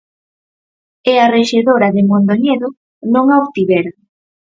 E 1.11 1.13
a 1.23 1.27
rexedora 1.35 1.87
de 1.95 2.01
Mondoñedo 2.09 2.67
non 3.13 3.25
a 3.35 3.35
obtivera. 3.45 3.91